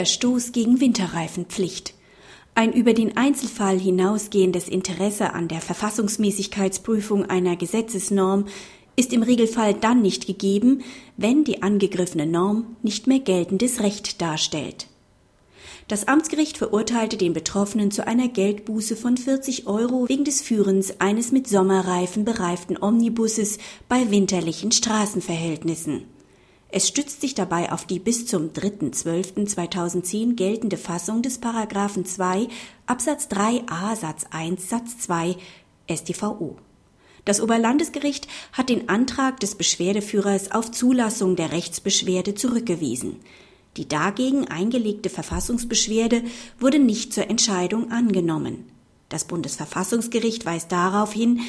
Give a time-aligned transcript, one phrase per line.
[0.00, 1.92] Verstoß gegen Winterreifenpflicht.
[2.54, 8.46] Ein über den Einzelfall hinausgehendes Interesse an der Verfassungsmäßigkeitsprüfung einer Gesetzesnorm
[8.96, 10.80] ist im Regelfall dann nicht gegeben,
[11.18, 14.86] wenn die angegriffene Norm nicht mehr geltendes Recht darstellt.
[15.86, 21.30] Das Amtsgericht verurteilte den Betroffenen zu einer Geldbuße von 40 Euro wegen des Führens eines
[21.30, 26.04] mit Sommerreifen bereiften Omnibusses bei winterlichen Straßenverhältnissen.
[26.72, 32.46] Es stützt sich dabei auf die bis zum 3.12.2010 geltende Fassung des Paragraphen 2
[32.86, 35.36] Absatz 3a Satz 1 Satz 2
[35.90, 36.56] StVO.
[37.24, 43.16] Das Oberlandesgericht hat den Antrag des Beschwerdeführers auf Zulassung der Rechtsbeschwerde zurückgewiesen.
[43.76, 46.22] Die dagegen eingelegte Verfassungsbeschwerde
[46.58, 48.64] wurde nicht zur Entscheidung angenommen.
[49.08, 51.40] Das Bundesverfassungsgericht weist darauf hin,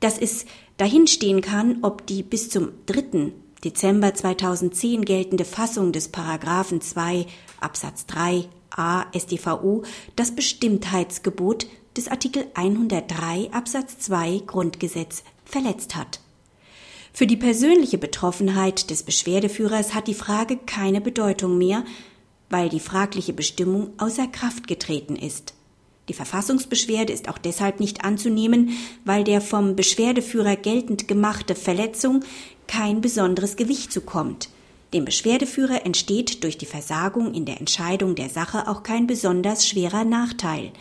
[0.00, 0.46] dass es
[0.78, 3.32] dahinstehen kann, ob die bis zum 3.
[3.64, 7.26] Dezember 2010 geltende Fassung des Paragraphen 2
[7.60, 9.82] Absatz 3 a StVO
[10.16, 16.20] das Bestimmtheitsgebot des Artikel 103 Absatz 2 Grundgesetz verletzt hat.
[17.12, 21.84] Für die persönliche Betroffenheit des Beschwerdeführers hat die Frage keine Bedeutung mehr,
[22.48, 25.54] weil die fragliche Bestimmung außer Kraft getreten ist.
[26.10, 28.70] Die Verfassungsbeschwerde ist auch deshalb nicht anzunehmen,
[29.04, 32.24] weil der vom Beschwerdeführer geltend gemachte Verletzung
[32.66, 34.48] kein besonderes Gewicht zukommt.
[34.92, 40.04] Dem Beschwerdeführer entsteht durch die Versagung in der Entscheidung der Sache auch kein besonders schwerer
[40.04, 40.72] Nachteil.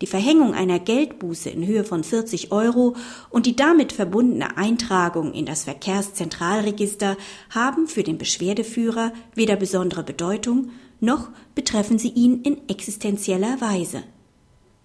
[0.00, 2.94] Die Verhängung einer Geldbuße in Höhe von 40 Euro
[3.30, 7.16] und die damit verbundene Eintragung in das Verkehrszentralregister
[7.50, 14.04] haben für den Beschwerdeführer weder besondere Bedeutung, noch betreffen sie ihn in existenzieller Weise.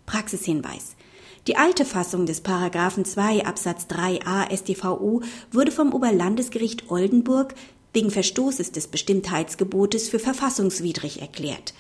[0.06, 0.96] Praxishinweis.
[1.48, 7.54] Die alte Fassung des Paragraphen 2 Absatz 3a StVO wurde vom Oberlandesgericht Oldenburg
[7.94, 11.74] wegen Verstoßes des Bestimmtheitsgebotes für verfassungswidrig erklärt.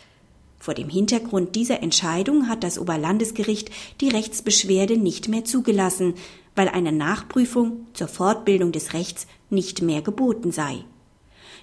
[0.59, 6.13] Vor dem Hintergrund dieser Entscheidung hat das Oberlandesgericht die Rechtsbeschwerde nicht mehr zugelassen,
[6.55, 10.85] weil eine Nachprüfung zur Fortbildung des Rechts nicht mehr geboten sei.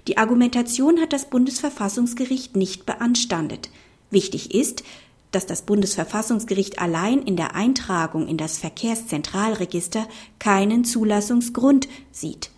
[0.07, 3.71] Die Argumentation hat das Bundesverfassungsgericht nicht beanstandet.
[4.11, 4.83] Wichtig ist,
[5.31, 10.07] dass das Bundesverfassungsgericht allein in der Eintragung in das Verkehrszentralregister
[10.39, 12.51] keinen Zulassungsgrund sieht.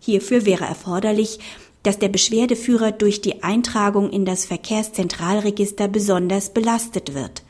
[0.00, 1.38] Hierfür wäre erforderlich,
[1.82, 7.42] dass der Beschwerdeführer durch die Eintragung in das Verkehrszentralregister besonders belastet wird.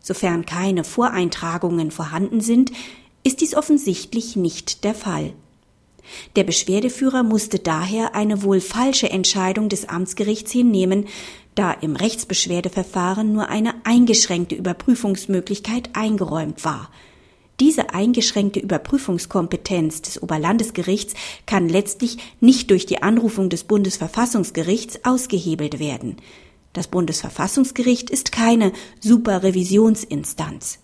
[0.00, 2.72] Sofern keine Voreintragungen vorhanden sind,
[3.24, 5.32] ist dies offensichtlich nicht der Fall.
[6.36, 11.06] Der Beschwerdeführer musste daher eine wohl falsche Entscheidung des Amtsgerichts hinnehmen,
[11.56, 16.90] da im Rechtsbeschwerdeverfahren nur eine eingeschränkte Überprüfungsmöglichkeit eingeräumt war.
[17.58, 21.14] Diese eingeschränkte Überprüfungskompetenz des Oberlandesgerichts
[21.46, 26.16] kann letztlich nicht durch die Anrufung des Bundesverfassungsgerichts ausgehebelt werden.
[26.74, 30.80] Das Bundesverfassungsgericht ist keine Superrevisionsinstanz.